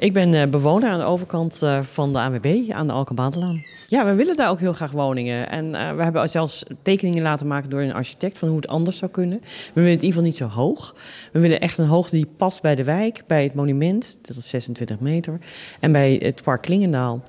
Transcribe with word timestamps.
Ik 0.00 0.12
ben 0.12 0.34
uh, 0.34 0.46
bewoner 0.46 0.88
aan 0.88 0.98
de 0.98 1.04
overkant 1.04 1.60
uh, 1.62 1.82
van 1.82 2.12
de 2.12 2.18
AWB, 2.18 2.70
aan 2.70 2.86
de 2.86 2.92
Alkenbaanlaan. 2.92 3.62
Ja, 3.88 4.04
we 4.04 4.14
willen 4.14 4.36
daar 4.36 4.50
ook 4.50 4.60
heel 4.60 4.72
graag 4.72 4.90
woningen. 4.90 5.50
En 5.50 5.66
uh, 5.66 5.92
we 5.96 6.02
hebben 6.02 6.28
zelfs 6.28 6.62
tekeningen 6.82 7.22
laten 7.22 7.46
maken 7.46 7.70
door 7.70 7.80
een 7.80 7.92
architect 7.92 8.38
van 8.38 8.48
hoe 8.48 8.56
het 8.56 8.68
anders 8.68 8.96
zou 8.96 9.10
kunnen. 9.10 9.38
We 9.40 9.70
willen 9.72 9.90
het 9.90 10.02
in 10.02 10.06
ieder 10.06 10.22
geval 10.22 10.22
niet 10.22 10.36
zo 10.36 10.60
hoog. 10.60 10.94
We 11.32 11.40
willen 11.40 11.60
echt 11.60 11.78
een 11.78 11.86
hoogte 11.86 12.16
die 12.16 12.28
past 12.36 12.62
bij 12.62 12.74
de 12.74 12.84
wijk, 12.84 13.22
bij 13.26 13.42
het 13.42 13.54
monument, 13.54 14.18
dat 14.22 14.36
is 14.36 14.48
26 14.48 15.00
meter, 15.00 15.38
en 15.80 15.92
bij 15.92 16.20
het 16.22 16.42
park 16.42 16.62
Klingendaal. 16.62 17.22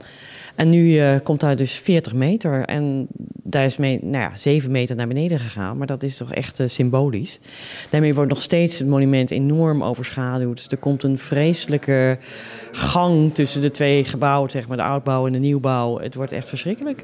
En 0.55 0.69
nu 0.69 1.17
komt 1.19 1.39
daar 1.39 1.55
dus 1.55 1.73
40 1.73 2.13
meter. 2.13 2.65
En 2.65 3.07
daar 3.51 3.65
is 3.65 3.77
mee, 3.77 3.99
nou 4.01 4.23
ja, 4.23 4.37
7 4.37 4.71
meter 4.71 4.95
naar 4.95 5.07
beneden 5.07 5.39
gegaan. 5.39 5.77
Maar 5.77 5.87
dat 5.87 6.03
is 6.03 6.17
toch 6.17 6.33
echt 6.33 6.59
uh, 6.59 6.67
symbolisch. 6.67 7.39
Daarmee 7.89 8.13
wordt 8.13 8.29
nog 8.29 8.41
steeds 8.41 8.79
het 8.79 8.87
monument 8.87 9.31
enorm 9.31 9.83
overschaduwd. 9.83 10.55
Dus 10.55 10.67
er 10.67 10.77
komt 10.77 11.03
een 11.03 11.17
vreselijke 11.17 12.17
gang 12.71 13.33
tussen 13.33 13.61
de 13.61 13.71
twee 13.71 14.03
gebouwen, 14.03 14.51
zeg 14.51 14.67
maar, 14.67 14.77
de 14.77 14.83
oudbouw 14.83 15.25
en 15.25 15.31
de 15.33 15.39
nieuwbouw. 15.39 15.99
Het 15.99 16.15
wordt 16.15 16.31
echt 16.31 16.49
verschrikkelijk. 16.49 17.03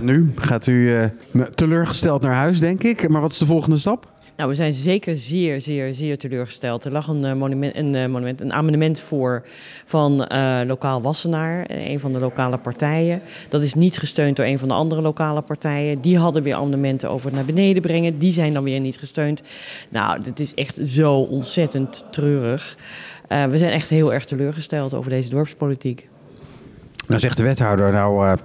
Nu 0.00 0.32
gaat 0.36 0.66
u 0.66 0.72
uh, 0.72 1.42
teleurgesteld 1.54 2.22
naar 2.22 2.34
huis, 2.34 2.58
denk 2.58 2.82
ik. 2.82 3.08
Maar 3.08 3.20
wat 3.20 3.32
is 3.32 3.38
de 3.38 3.46
volgende 3.46 3.78
stap? 3.78 4.11
Nou, 4.42 4.54
we 4.54 4.60
zijn 4.60 4.74
zeker 4.74 5.16
zeer, 5.16 5.60
zeer, 5.60 5.94
zeer 5.94 6.18
teleurgesteld. 6.18 6.84
Er 6.84 6.92
lag 6.92 7.08
een, 7.08 7.24
uh, 7.24 7.32
monument, 7.32 7.76
een, 7.76 7.96
uh, 7.96 8.06
monument, 8.06 8.40
een 8.40 8.52
amendement 8.52 9.00
voor 9.00 9.42
van 9.86 10.28
uh, 10.32 10.60
Lokaal 10.66 11.02
Wassenaar, 11.02 11.64
een 11.68 12.00
van 12.00 12.12
de 12.12 12.18
lokale 12.18 12.58
partijen. 12.58 13.22
Dat 13.48 13.62
is 13.62 13.74
niet 13.74 13.98
gesteund 13.98 14.36
door 14.36 14.46
een 14.46 14.58
van 14.58 14.68
de 14.68 14.74
andere 14.74 15.00
lokale 15.00 15.40
partijen. 15.42 16.00
Die 16.00 16.18
hadden 16.18 16.42
weer 16.42 16.54
amendementen 16.54 17.10
over 17.10 17.26
het 17.26 17.34
naar 17.34 17.44
beneden 17.44 17.82
brengen. 17.82 18.18
Die 18.18 18.32
zijn 18.32 18.52
dan 18.52 18.64
weer 18.64 18.80
niet 18.80 18.98
gesteund. 18.98 19.42
Nou, 19.88 20.22
dit 20.22 20.40
is 20.40 20.54
echt 20.54 20.78
zo 20.82 21.14
ontzettend 21.14 22.04
treurig. 22.10 22.76
we 23.28 23.58
zijn 23.58 23.72
echt 23.72 23.88
heel 23.88 24.12
erg 24.12 24.24
teleurgesteld 24.24 24.94
over 24.94 25.10
deze 25.10 25.30
dorpspolitiek. 25.30 26.08
Nou 27.06 27.20
zegt 27.20 27.36
de 27.36 27.42
wethouder, 27.42 27.92
nou 27.92 28.36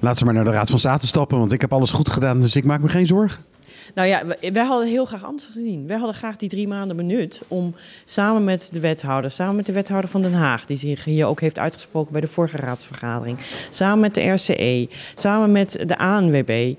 laat 0.00 0.18
ze 0.18 0.24
maar 0.24 0.34
naar 0.34 0.44
de 0.44 0.50
Raad 0.50 0.70
van 0.70 0.78
State 0.78 1.06
stappen, 1.06 1.38
want 1.38 1.52
ik 1.52 1.60
heb 1.60 1.72
alles 1.72 1.92
goed 1.92 2.08
gedaan, 2.08 2.40
dus 2.40 2.56
ik 2.56 2.64
maak 2.64 2.80
me 2.80 2.88
geen 2.88 3.06
zorgen. 3.06 3.53
Nou 3.94 4.08
ja, 4.08 4.22
wij 4.52 4.64
hadden 4.64 4.88
heel 4.88 5.04
graag 5.04 5.24
anders 5.24 5.46
gezien. 5.46 5.86
Wij 5.86 5.96
hadden 5.96 6.14
graag 6.14 6.36
die 6.36 6.48
drie 6.48 6.68
maanden 6.68 6.96
benut 6.96 7.42
om 7.48 7.74
samen 8.04 8.44
met 8.44 8.68
de 8.72 8.80
wethouder, 8.80 9.30
samen 9.30 9.56
met 9.56 9.66
de 9.66 9.72
wethouder 9.72 10.10
van 10.10 10.22
Den 10.22 10.32
Haag, 10.32 10.66
die 10.66 10.76
zich 10.76 11.04
hier 11.04 11.26
ook 11.26 11.40
heeft 11.40 11.58
uitgesproken 11.58 12.12
bij 12.12 12.20
de 12.20 12.26
vorige 12.26 12.56
raadsvergadering, 12.56 13.38
samen 13.70 14.00
met 14.00 14.14
de 14.14 14.30
RCE, 14.30 14.88
samen 15.14 15.52
met 15.52 15.82
de 15.86 15.98
ANWB, 15.98 16.74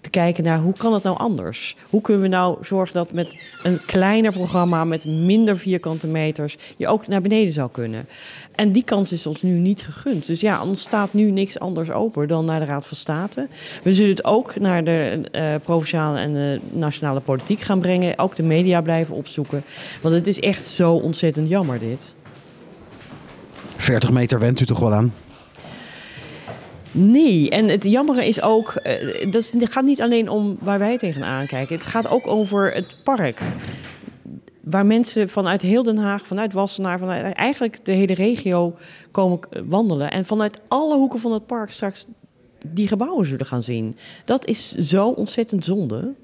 te 0.00 0.10
kijken 0.10 0.44
naar 0.44 0.58
hoe 0.58 0.72
kan 0.72 0.92
het 0.94 1.02
nou 1.02 1.18
anders? 1.18 1.76
Hoe 1.90 2.00
kunnen 2.00 2.22
we 2.22 2.28
nou 2.28 2.58
zorgen 2.60 2.94
dat 2.94 3.12
met 3.12 3.40
een 3.62 3.80
kleiner 3.86 4.32
programma, 4.32 4.84
met 4.84 5.04
minder 5.04 5.58
vierkante 5.58 6.06
meters, 6.06 6.56
je 6.76 6.88
ook 6.88 7.06
naar 7.06 7.20
beneden 7.20 7.52
zou 7.52 7.70
kunnen? 7.70 8.08
En 8.54 8.72
die 8.72 8.84
kans 8.84 9.12
is 9.12 9.26
ons 9.26 9.42
nu 9.42 9.50
niet 9.50 9.82
gegund. 9.82 10.26
Dus 10.26 10.40
ja, 10.40 10.62
ons 10.62 10.80
staat 10.80 11.12
nu 11.12 11.30
niks 11.30 11.58
anders 11.58 11.90
open 11.90 12.28
dan 12.28 12.44
naar 12.44 12.60
de 12.60 12.66
Raad 12.66 12.86
van 12.86 12.96
State. 12.96 13.48
We 13.82 13.92
zullen 13.92 14.10
het 14.10 14.24
ook 14.24 14.58
naar 14.58 14.84
de 14.84 15.20
uh, 15.32 15.54
provinciale 15.64 16.18
en 16.18 16.32
de 16.32 16.60
nationale 16.70 17.20
politiek 17.20 17.60
gaan 17.60 17.80
brengen. 17.80 18.18
Ook 18.18 18.36
de 18.36 18.42
media 18.42 18.80
blijven 18.80 19.14
opzoeken. 19.14 19.64
Want 20.02 20.14
het 20.14 20.26
is 20.26 20.40
echt 20.40 20.64
zo 20.64 20.92
ontzettend 20.92 21.48
jammer 21.48 21.78
dit. 21.78 22.14
40 23.76 24.10
meter 24.10 24.38
went 24.38 24.60
u 24.60 24.66
toch 24.66 24.78
wel 24.78 24.94
aan? 24.94 25.12
Nee, 26.98 27.50
en 27.50 27.68
het 27.68 27.84
jammere 27.84 28.26
is 28.26 28.42
ook, 28.42 28.74
uh, 28.84 29.32
dat 29.32 29.52
gaat 29.60 29.84
niet 29.84 30.00
alleen 30.00 30.28
om 30.28 30.56
waar 30.60 30.78
wij 30.78 30.98
tegenaan 30.98 31.46
kijken. 31.46 31.76
Het 31.76 31.86
gaat 31.86 32.08
ook 32.08 32.26
over 32.26 32.74
het 32.74 32.96
park. 33.04 33.42
Waar 34.60 34.86
mensen 34.86 35.28
vanuit 35.28 35.62
heel 35.62 35.82
Den 35.82 35.96
Haag, 35.96 36.26
vanuit 36.26 36.52
Wassenaar, 36.52 36.98
vanuit 36.98 37.34
eigenlijk 37.34 37.84
de 37.84 37.92
hele 37.92 38.14
regio 38.14 38.76
komen 39.10 39.40
wandelen. 39.66 40.10
En 40.10 40.24
vanuit 40.24 40.60
alle 40.68 40.96
hoeken 40.96 41.20
van 41.20 41.32
het 41.32 41.46
park 41.46 41.70
straks 41.70 42.06
die 42.66 42.88
gebouwen 42.88 43.26
zullen 43.26 43.46
gaan 43.46 43.62
zien. 43.62 43.96
Dat 44.24 44.46
is 44.46 44.70
zo 44.70 45.08
ontzettend 45.08 45.64
zonde. 45.64 46.14